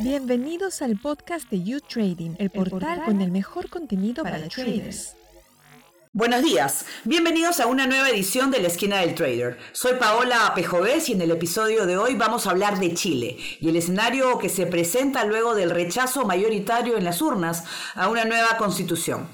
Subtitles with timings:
[0.00, 5.14] Bienvenidos al podcast de You Trading, el portal con el mejor contenido para, para traders.
[6.12, 9.58] Buenos días, bienvenidos a una nueva edición de la esquina del trader.
[9.72, 13.68] Soy Paola Pejovés y en el episodio de hoy vamos a hablar de Chile y
[13.68, 17.64] el escenario que se presenta luego del rechazo mayoritario en las urnas
[17.94, 19.28] a una nueva constitución.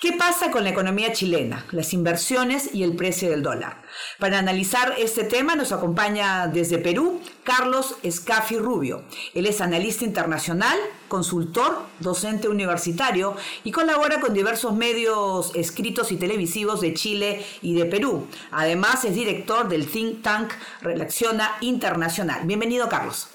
[0.00, 3.82] ¿Qué pasa con la economía chilena, las inversiones y el precio del dólar?
[4.18, 9.02] Para analizar este tema nos acompaña desde Perú Carlos Escafi Rubio.
[9.34, 10.78] Él es analista internacional,
[11.08, 17.84] consultor, docente universitario y colabora con diversos medios escritos y televisivos de Chile y de
[17.84, 18.26] Perú.
[18.52, 22.46] Además es director del think tank Relaciona Internacional.
[22.46, 23.28] Bienvenido Carlos.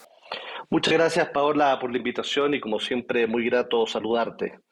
[0.72, 4.65] Muchas gracias Paola por la invitación y como siempre muy grato saludarte.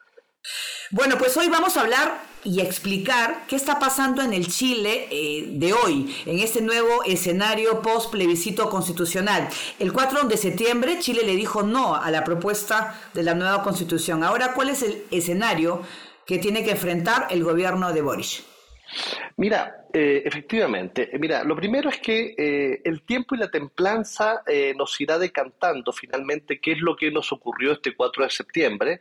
[0.92, 5.46] Bueno, pues hoy vamos a hablar y explicar qué está pasando en el Chile eh,
[5.48, 9.50] de hoy, en este nuevo escenario post plebiscito constitucional.
[9.80, 14.24] El 4 de septiembre Chile le dijo no a la propuesta de la nueva constitución.
[14.24, 15.82] Ahora, ¿cuál es el escenario
[16.26, 18.44] que tiene que enfrentar el gobierno de Boris?
[19.38, 24.74] Mira, eh, efectivamente, mira, lo primero es que eh, el tiempo y la templanza eh,
[24.78, 29.00] nos irá decantando finalmente qué es lo que nos ocurrió este 4 de septiembre,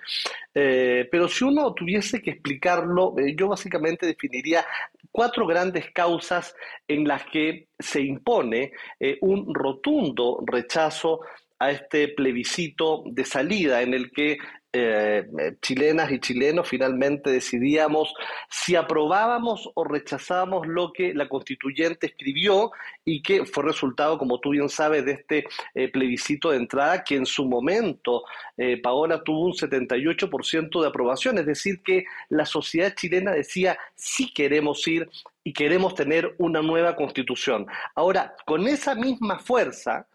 [0.52, 4.64] pero si uno tuviese que explicarlo, yo básicamente definiría
[5.10, 6.54] cuatro grandes causas
[6.88, 8.72] en las que se impone
[9.20, 11.20] un rotundo rechazo
[11.62, 14.38] a este plebiscito de salida en el que
[14.74, 15.26] eh,
[15.60, 18.14] chilenas y chilenos finalmente decidíamos
[18.48, 22.72] si aprobábamos o rechazábamos lo que la constituyente escribió
[23.04, 27.14] y que fue resultado, como tú bien sabes, de este eh, plebiscito de entrada que
[27.14, 28.24] en su momento
[28.56, 34.32] eh, Paola tuvo un 78% de aprobación, es decir, que la sociedad chilena decía sí
[34.32, 35.08] queremos ir
[35.44, 37.66] y queremos tener una nueva constitución.
[37.94, 40.06] Ahora, con esa misma fuerza,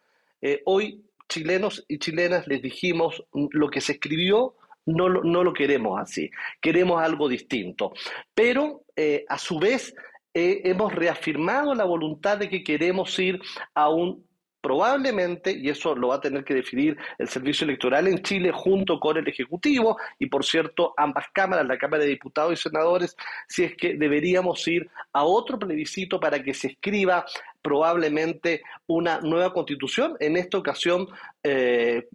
[0.65, 4.55] hoy chilenos y chilenas les dijimos lo que se escribió
[4.87, 7.93] no, no lo queremos así, queremos algo distinto.
[8.33, 9.93] Pero eh, a su vez
[10.33, 13.39] eh, hemos reafirmado la voluntad de que queremos ir
[13.73, 14.26] a un
[14.61, 18.99] probablemente, y eso lo va a tener que definir el Servicio Electoral en Chile junto
[18.99, 23.15] con el Ejecutivo y por cierto ambas cámaras, la Cámara de Diputados y Senadores,
[23.47, 27.25] si es que deberíamos ir a otro plebiscito para que se escriba
[27.61, 30.15] probablemente una nueva constitución.
[30.19, 31.07] En esta ocasión
[31.43, 32.07] eh,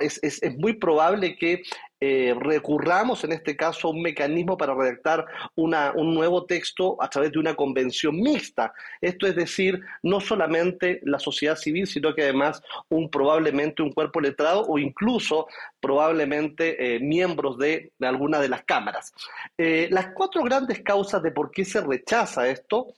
[0.00, 1.62] es, es, muy probable que
[2.00, 7.32] eh, recurramos en este caso a un mecanismo para redactar un nuevo texto a través
[7.32, 8.72] de una convención mixta.
[9.00, 14.20] Esto es decir, no solamente la sociedad civil, sino que además un probablemente un cuerpo
[14.20, 15.46] letrado o incluso
[15.80, 19.12] probablemente eh, miembros de, alguna de las cámaras.
[19.56, 22.88] las cuatro grandes causas de por qué se rechaza esto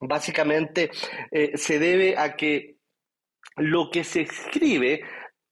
[0.00, 0.90] básicamente
[1.30, 2.76] eh, se debe a que
[3.56, 5.02] lo que se escribe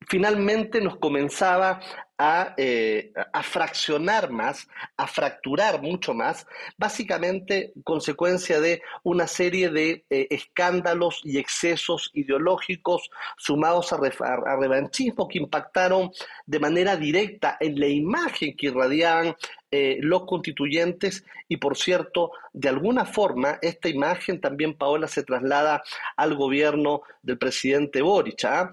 [0.06, 1.80] finalmente nos comenzaba
[2.16, 6.46] eh, a, fraccionar más, a fracturar mucho más,
[6.78, 15.26] básicamente consecuencia de una serie de eh, escándalos y excesos ideológicos sumados a, a, revanchismo
[15.26, 16.12] que impactaron
[16.46, 19.34] de manera directa en la imagen que irradiaban
[19.72, 25.82] eh, los constituyentes y por cierto, de alguna forma esta imagen también, Paola, se traslada
[26.16, 28.44] al gobierno del presidente Boric.
[28.44, 28.70] ¿ah?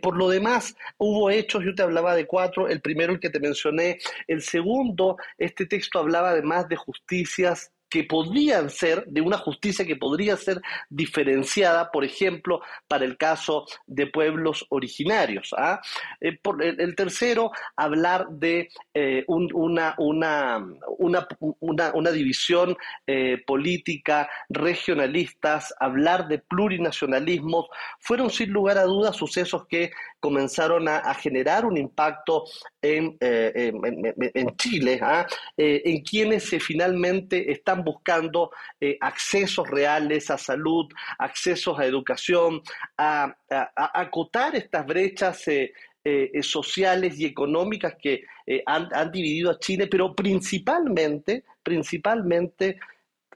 [0.00, 3.40] por lo demás, hubo hechos, yo te hablaba de cuatro, el primero el que te
[3.40, 3.98] mencioné,
[4.28, 9.96] el segundo, este texto hablaba además de justicias que podrían ser, de una justicia que
[9.96, 15.54] podría ser diferenciada, por ejemplo, para el caso de pueblos originarios.
[15.56, 15.80] ¿ah?
[16.20, 20.62] Eh, el, tercero, hablar de eh, una, una,
[20.98, 27.64] una, división eh, política, regionalistas, hablar de plurinacionalismos,
[27.98, 29.90] fueron sin lugar a dudas sucesos que
[30.20, 32.44] comenzaron a, generar un impacto
[32.82, 35.26] en, en, Chile, ¿ah?
[35.56, 40.86] en quienes se finalmente están buscando eh, accesos reales a salud,
[41.18, 42.60] accesos a educación,
[42.98, 43.34] a,
[43.76, 45.72] acotar estas brechas eh,
[46.04, 48.24] eh, sociales y económicas que
[48.66, 52.78] han, dividido a Chile, pero principalmente, principalmente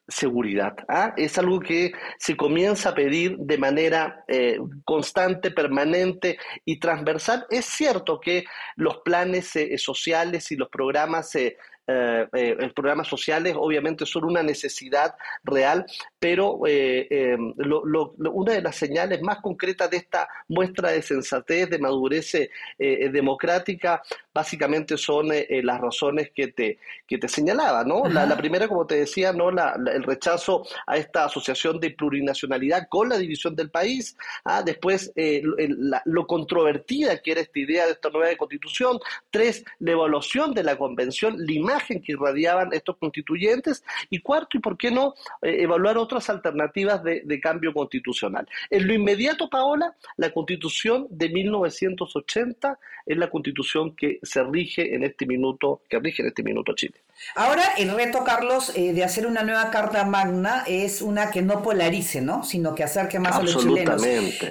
[0.06, 0.76] seguridad.
[0.88, 1.14] ¿ah?
[1.16, 4.24] Es algo que se comienza a pedir de manera
[4.84, 7.46] constante, permanente y transversal.
[7.50, 8.44] Es cierto que
[8.76, 11.56] los planes sociales y los programas eh,
[12.32, 15.14] eh, programas sociales obviamente son una necesidad
[15.44, 15.86] real,
[16.18, 22.32] pero eh, una de las señales más concretas de esta muestra de sensatez, de madurez
[22.78, 24.02] democrática,
[24.32, 28.04] básicamente son las razones que te, que te señalaba, ¿no?
[28.08, 29.50] La, primera, como te decía, ¿no?
[29.50, 34.62] La, el rechazo a esta asociación de plurinacionalidad con la división del país, ¿ah?
[34.62, 35.12] después
[36.04, 38.98] lo controvertida que era esta idea de esta nueva constitución,
[39.30, 41.52] tres, la evaluación de la convención, la
[41.88, 47.40] que irradiaban estos constituyentes, y cuarto, y por qué no, eh, evaluar otras alternativas de,
[47.40, 48.46] cambio constitucional.
[48.68, 55.04] En lo inmediato, Paola, la constitución de 1980 es la constitución que se rige en
[55.04, 57.00] este minuto, que rige en este minuto Chile.
[57.34, 61.62] Ahora el reto, Carlos, eh, de hacer una nueva Carta Magna es una que no
[61.62, 62.42] polarice, ¿no?
[62.42, 64.02] sino que acerque más a los chilenos.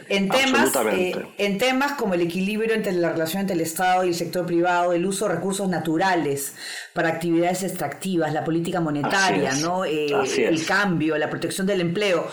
[0.07, 4.09] En temas, eh, en temas como el equilibrio entre la relación entre el Estado y
[4.09, 6.55] el sector privado, el uso de recursos naturales
[6.93, 9.83] para actividades extractivas, la política monetaria, ¿no?
[9.83, 12.27] Eh, el cambio, la protección del empleo.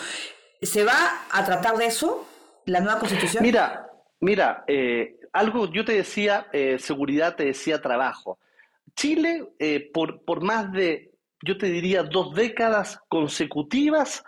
[0.63, 2.27] ¿Se va a tratar de eso,
[2.67, 3.43] la nueva constitución?
[3.43, 3.91] Mira,
[4.21, 4.65] mira,
[5.33, 6.47] algo yo te decía
[6.79, 8.39] seguridad, te decía trabajo.
[8.95, 11.13] Chile, eh, por, por más de,
[11.43, 14.23] yo te diría, dos décadas consecutivas,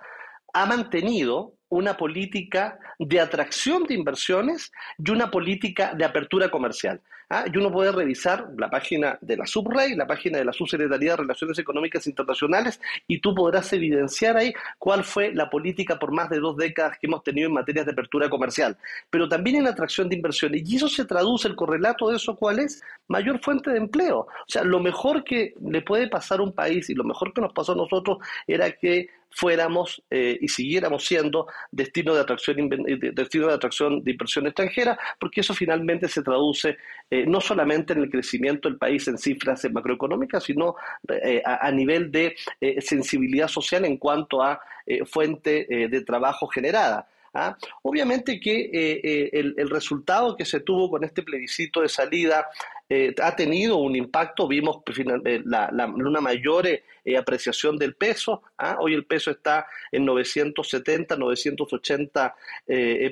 [0.52, 7.00] ha mantenido una política de atracción de inversiones y una política de apertura comercial.
[7.28, 7.44] ¿ah?
[7.52, 11.16] Y uno puede revisar la página de la Subrey, la página de la Subsecretaría de
[11.18, 16.40] Relaciones Económicas Internacionales, y tú podrás evidenciar ahí cuál fue la política por más de
[16.40, 18.76] dos décadas que hemos tenido en materia de apertura comercial,
[19.10, 20.62] pero también en atracción de inversiones.
[20.68, 22.82] Y eso se traduce, el correlato de eso, ¿cuál es?
[23.08, 24.20] Mayor fuente de empleo.
[24.20, 27.40] O sea, lo mejor que le puede pasar a un país y lo mejor que
[27.40, 32.68] nos pasó a nosotros era que fuéramos eh, y siguiéramos siendo destino de atracción
[33.14, 36.76] destino de atracción de inversión extranjera, porque eso finalmente se traduce
[37.10, 40.76] eh, no solamente en el crecimiento del país en cifras macroeconómicas, sino
[41.08, 42.34] eh, a, nivel de
[42.80, 44.60] sensibilidad social en cuanto a
[45.06, 47.06] fuente de trabajo generada.
[47.38, 47.56] ¿Ah?
[47.82, 52.46] Obviamente que el, el, resultado que se tuvo con este plebiscito de salida
[52.90, 56.80] eh, ha tenido un impacto, vimos eh, una mayor eh,
[57.18, 58.78] apreciación del peso, ¿ah?
[58.80, 62.34] hoy el peso está en 970, 980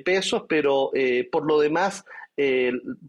[0.02, 0.93] pesos, pero
[1.31, 2.05] por lo demás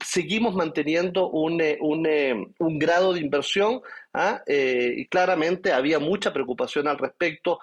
[0.06, 3.82] seguimos manteniendo un, un, grado de inversión
[4.14, 4.42] ¿ah?
[4.48, 7.60] y claramente había mucha preocupación al respecto.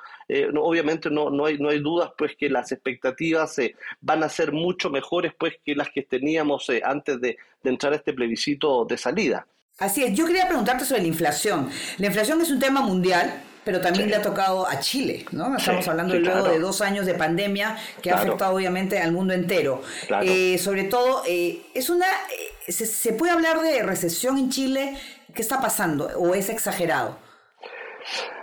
[0.59, 3.57] obviamente no, no, hay, no hay dudas pues que las expectativas
[4.01, 8.13] van a ser mucho mejores pues que las que teníamos antes de entrar a este
[8.13, 9.47] plebiscito de salida.
[9.79, 11.69] Así es, yo quería preguntarte sobre la inflación.
[11.99, 15.57] La inflación es un tema mundial, pero también le ha tocado a Chile, ¿no?
[15.57, 19.83] Estamos hablando luego de dos años de pandemia que ha afectado obviamente al mundo entero.
[20.23, 24.97] Eh, sobre todo, eh, es una, eh, se, se, puede hablar de recesión en Chile?
[25.35, 26.07] ¿Qué está pasando?
[26.17, 27.19] ¿O es exagerado?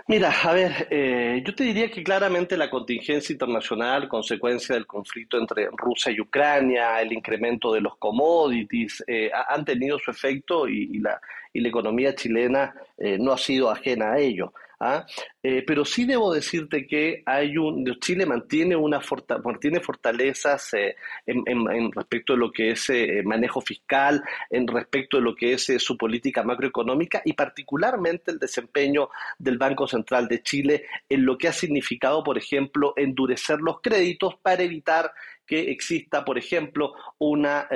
[0.08, 5.38] Mira, a ver, eh, yo te diría que claramente la contingencia internacional, consecuencia del conflicto
[5.38, 10.98] entre Rusia y Ucrania, el incremento de los commodities, eh, han tenido su efecto y,
[10.98, 11.20] la,
[11.52, 14.52] y la economía chilena eh, no ha sido ajena a ello.
[14.82, 15.06] ¿Ah?
[15.42, 19.00] Eh, pero sí debo decirte que hay un, Chile mantiene, una
[19.44, 20.96] mantiene fortalezas eh,
[21.26, 25.72] en, respecto de lo que es eh, manejo fiscal, en respecto de lo que es
[25.78, 29.08] su política macroeconómica y particularmente el desempeño
[29.38, 34.34] del Banco Central de Chile en lo que ha significado, por ejemplo, endurecer los créditos
[34.42, 35.12] para evitar
[35.46, 37.68] que exista, por ejemplo, una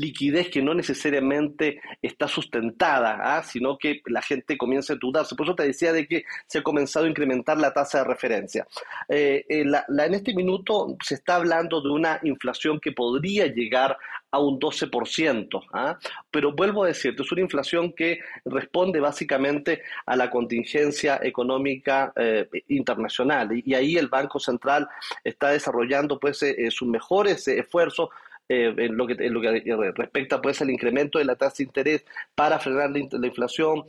[0.00, 3.42] liquidez que no necesariamente está sustentada, ¿ah?
[3.42, 5.34] sino que la gente comienza a dudarse.
[5.34, 8.66] Por eso te decía de que se ha comenzado a incrementar la tasa de referencia.
[9.08, 13.96] Eh, en este minuto se está hablando de una inflación que podría llegar
[14.30, 15.62] a un 12%.
[15.72, 15.98] ¿ah?
[16.30, 22.12] Pero vuelvo a decirte, es una inflación que responde básicamente a la contingencia económica
[22.68, 23.56] internacional.
[23.56, 24.88] Y, y, ahí el Banco Central
[25.22, 28.08] está desarrollando pues, eh, sus mejores eh, esfuerzos
[28.48, 32.04] eh, en, lo que, lo que respecta pues al incremento de la tasa de interés
[32.34, 33.84] para frenar la, inflación,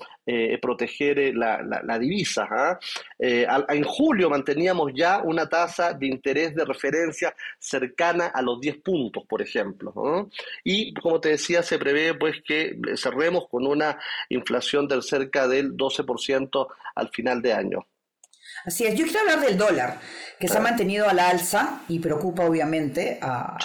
[0.62, 2.47] proteger la, la, divisa.
[2.50, 2.79] ¿ah?
[3.19, 9.24] en julio manteníamos ya una tasa de interés de referencia cercana a los 10 puntos,
[9.25, 10.29] por ejemplo.
[10.63, 13.97] Y como te decía, se prevé pues que cerremos con una
[14.29, 17.88] inflación del cerca del 12% al final de año.
[18.65, 20.00] Así es, yo quiero hablar del dólar,
[20.39, 23.57] que se ha mantenido a la alza y preocupa obviamente a,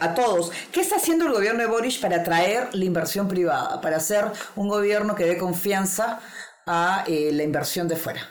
[0.00, 0.50] a, todos.
[0.72, 4.24] ¿Qué está haciendo el gobierno de Boris para atraer la inversión privada, para hacer
[4.56, 6.20] un gobierno que dé confianza
[6.66, 8.22] a eh, la inversión de fuera?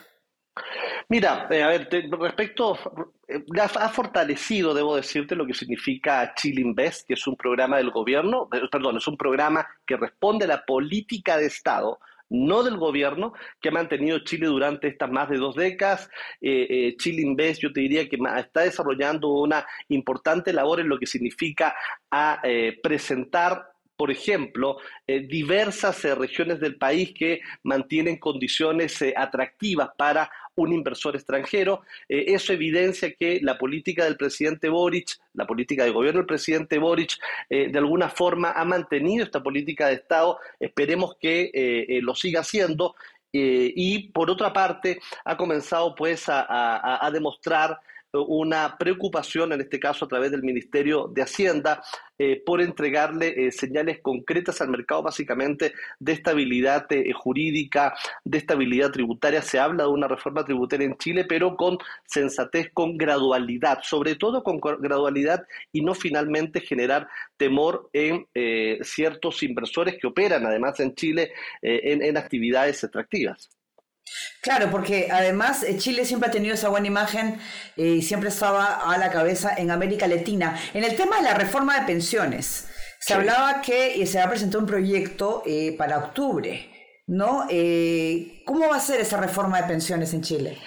[1.09, 1.89] Mira, eh, a ver,
[2.19, 2.77] respecto,
[3.27, 7.91] eh, ha fortalecido, debo decirte, lo que significa Chile Invest, que es un programa del
[7.91, 11.99] gobierno, perdón, es un programa que responde a la política de Estado
[12.31, 16.09] no del gobierno, que ha mantenido Chile durante estas más de dos décadas.
[16.39, 20.97] Eh, eh, Chile Invest, yo te diría que está desarrollando una importante labor en lo
[20.97, 21.75] que significa
[22.09, 23.70] a eh, presentar
[24.01, 31.81] por ejemplo, diversas regiones del país que mantienen condiciones atractivas para un inversor extranjero.
[32.09, 36.77] Eh, eso evidencia que la política del presidente Boric, la política del gobierno del presidente
[36.77, 37.17] Boric,
[37.49, 40.39] eh, de alguna forma ha mantenido esta política de Estado.
[40.59, 42.95] Esperemos que eh, lo siga haciendo.
[43.33, 47.79] y por otra parte, ha comenzado pues a demostrar
[48.13, 51.81] una preocupación, en este caso a través del Ministerio de Hacienda,
[52.17, 58.91] eh, por entregarle eh, señales concretas al mercado, básicamente de estabilidad eh, jurídica, de estabilidad
[58.91, 59.41] tributaria.
[59.41, 64.43] Se habla de una reforma tributaria en Chile, pero con sensatez, con gradualidad, sobre todo
[64.43, 68.27] con gradualidad y no finalmente generar temor en
[68.83, 73.49] ciertos inversores que operan además en Chile en actividades extractivas.
[74.41, 77.39] Claro, porque además eh, Chile siempre ha tenido esa buena imagen
[77.77, 80.59] eh, y siempre estaba a la cabeza en América Latina.
[80.73, 82.67] En el tema de la reforma de pensiones,
[82.99, 85.43] se hablaba que eh, se va a presentar un proyecto
[85.77, 86.69] para octubre,
[87.07, 87.47] ¿no?
[88.45, 90.57] ¿Cómo va a ser esa reforma de pensiones en Chile?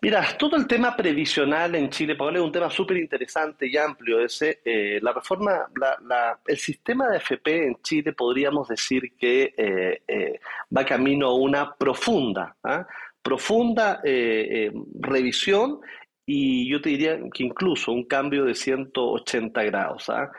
[0.00, 4.20] Mira, todo el tema previsional en Chile, Pablo, es un tema súper interesante y amplio.
[4.20, 5.66] Ese, eh, la reforma,
[6.46, 10.40] el sistema de FP en Chile podríamos decir que eh, eh,
[10.74, 12.86] va camino a una profunda, ¿ah?
[13.20, 14.00] profunda
[15.00, 15.80] revisión
[16.24, 20.08] y yo te diría que incluso un cambio de 180 grados.
[20.10, 20.30] ¿ah?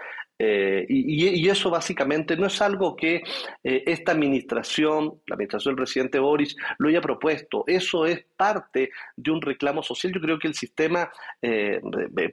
[0.41, 3.23] Eh, y, eso básicamente no es algo que
[3.63, 7.65] eh, esta administración, la administración del presidente Boris, lo haya propuesto.
[7.67, 10.13] Eso es parte de un reclamo social.
[10.13, 11.81] Yo creo que el sistema eh,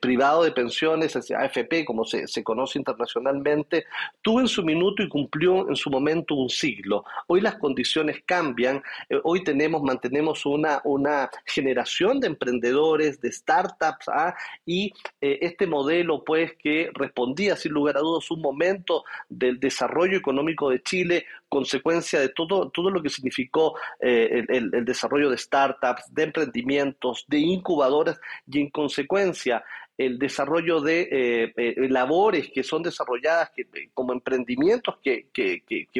[0.00, 3.86] privado de pensiones, AFP, como se, se, conoce internacionalmente,
[4.22, 7.04] tuvo en su minuto y cumplió en su momento un siglo.
[7.26, 8.82] Hoy las condiciones cambian.
[9.24, 14.34] hoy tenemos, mantenemos una, una generación de emprendedores, de startups, ¿ah?
[14.64, 20.70] y este modelo, pues, que respondía sin lugar a dudas un momento del desarrollo económico
[20.70, 26.24] de Chile, consecuencia de todo, todo lo que significó eh, el, desarrollo de startups, de
[26.24, 29.64] emprendimientos, de incubadoras y en consecuencia
[29.96, 33.50] el desarrollo de eh, eh, labores que son desarrolladas
[33.94, 35.28] como emprendimientos que,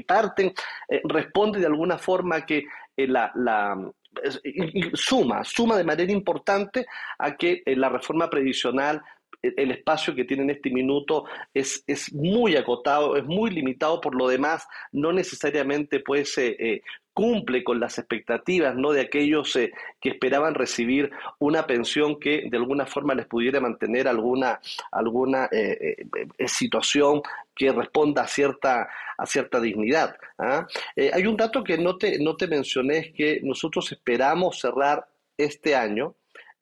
[0.07, 0.53] parten,
[1.05, 3.91] responde de alguna forma que la, la
[4.93, 6.87] suma, suma de manera importante
[7.19, 9.03] a que la reforma previsional
[9.57, 14.15] el espacio que tiene en este minuto es, es muy acotado, es muy limitado, por
[14.15, 18.93] lo demás no necesariamente pues, eh, cumple con las expectativas ¿no?
[18.93, 24.07] de aquellos eh, que esperaban recibir una pensión que de alguna forma les pudiera mantener
[24.07, 24.61] alguna,
[24.93, 25.97] alguna eh,
[26.47, 27.23] situación
[27.55, 30.17] que responda a cierta, a cierta dignidad.
[30.38, 30.67] ¿ah?
[30.97, 35.07] hay un dato que no te, no te mencioné, es que nosotros esperamos cerrar
[35.38, 36.15] este año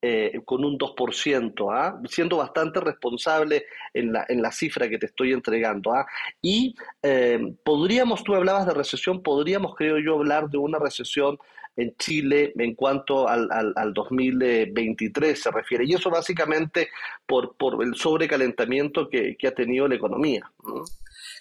[0.07, 1.99] eh, con un 2%, ¿ah?
[2.11, 5.95] siendo bastante responsable en la, en la cifra que te estoy entregando.
[5.95, 6.05] ¿ah?
[6.43, 11.39] Y eh, podríamos, tú hablabas de recesión, podríamos, creo yo, hablar de una recesión
[11.77, 15.87] en Chile en cuanto al, al, 2023 se refiere.
[15.87, 16.91] Y eso básicamente
[17.25, 20.43] por, por el sobrecalentamiento que, ha tenido la economía.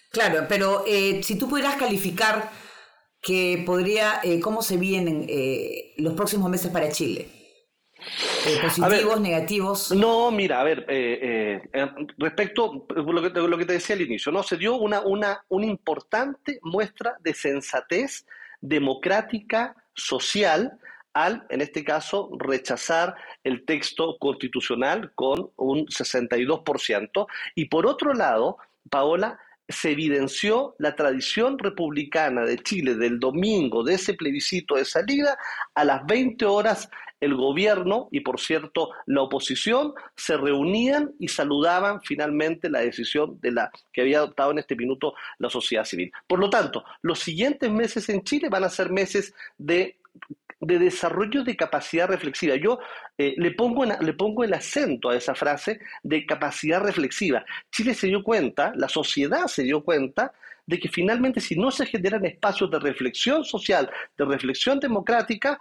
[0.09, 2.49] Claro, pero eh, si tú pudieras calificar
[3.21, 5.27] que podría, cómo se vienen
[5.97, 7.42] los próximos meses para Chile.
[8.45, 9.91] Eh, ¿Positivos, negativos?
[9.91, 14.01] No, mira, a ver, eh, eh, respecto a lo que, lo que te decía al
[14.01, 14.43] inicio, ¿no?
[14.43, 18.25] Se dio una, una, una importante muestra de sensatez
[18.61, 20.79] democrática, social,
[21.13, 27.27] al, en este caso, rechazar el texto constitucional con un 62%.
[27.55, 28.57] Y por otro lado,
[28.89, 35.37] Paola, se evidenció la tradición republicana de Chile del domingo, de ese plebiscito de salida,
[35.73, 36.89] a las 20 horas
[37.23, 43.51] el gobierno y, por cierto, la oposición se reunían y saludaban finalmente la decisión de
[43.51, 46.11] la que había adoptado en este minuto la sociedad civil.
[46.27, 49.97] Por lo tanto, los siguientes meses en Chile van a ser meses de
[50.65, 52.55] de desarrollo de capacidad reflexiva.
[52.55, 52.79] Yo
[53.17, 57.45] eh, le, pongo le pongo el acento a esa frase de capacidad reflexiva.
[57.71, 60.33] Chile se dio cuenta, la sociedad se dio cuenta
[60.65, 65.59] de que finalmente si no se generan espacios de reflexión social, de reflexión democrática,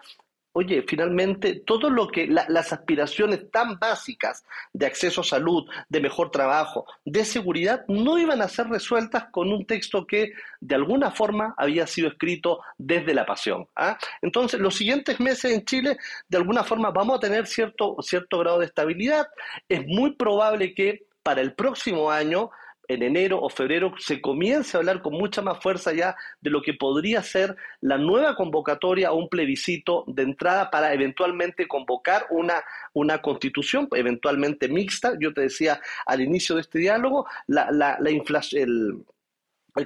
[0.54, 4.44] Oye, finalmente, todo lo que las aspiraciones tan básicas
[4.74, 9.50] de acceso a salud, de mejor trabajo, de seguridad, no iban a ser resueltas con
[9.50, 13.66] un texto que de alguna forma había sido escrito desde la pasión.
[13.76, 13.96] ¿ah?
[14.20, 15.96] Entonces, los siguientes meses en Chile,
[16.28, 19.26] de alguna forma, vamos a tener cierto, cierto grado de estabilidad.
[19.70, 22.50] Es muy probable que para el próximo año
[22.92, 26.62] en enero o febrero se comience a hablar con mucha más fuerza ya de lo
[26.62, 32.62] que podría ser la nueva convocatoria a un plebiscito de entrada para eventualmente convocar una,
[32.92, 35.14] una constitución, eventualmente mixta.
[35.20, 39.04] Yo te decía al inicio de este diálogo, la, la, la inflación, el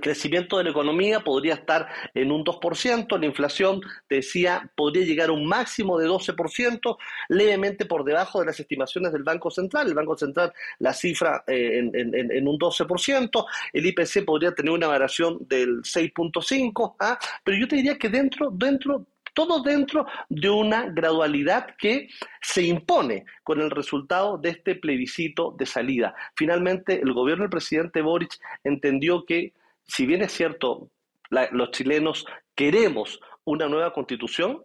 [0.00, 5.28] crecimiento de la economía podría estar en un 2%, la inflación, te decía, podría llegar
[5.28, 6.97] a un máximo de 12%,
[7.28, 9.88] levemente por debajo de las estimaciones del Banco Central.
[9.88, 15.38] El Banco Central la cifra eh, en, un 12%, el IPC podría tener una variación
[15.49, 17.19] del 6.5%, ¿ah?
[17.45, 22.09] pero yo te diría que dentro, dentro todo dentro de una gradualidad que
[22.40, 26.14] se impone con el resultado de este plebiscito de salida.
[26.35, 29.52] Finalmente, el gobierno del presidente Boric entendió que
[29.87, 30.90] si bien es cierto,
[31.31, 34.64] los chilenos queremos una nueva constitución,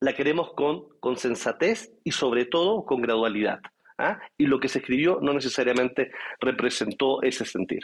[0.00, 3.60] la queremos con, con sensatez y sobre todo con gradualidad.
[3.98, 4.18] ¿ah?
[4.38, 6.10] Y lo que se escribió no necesariamente
[6.40, 7.80] representó ese sentir.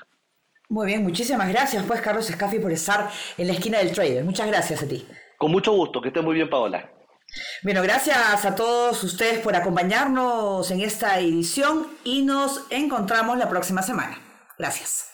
[0.68, 4.24] Muy bien, muchísimas gracias pues Carlos Escafi por estar en la esquina del trader.
[4.24, 5.06] Muchas gracias a ti.
[5.36, 6.90] Con mucho gusto, que esté muy bien Paola.
[7.62, 13.82] Bueno, gracias a todos ustedes por acompañarnos en esta edición y nos encontramos la próxima
[13.82, 14.18] semana.
[14.58, 15.10] Gracias.